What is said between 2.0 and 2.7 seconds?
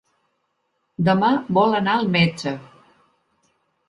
metge.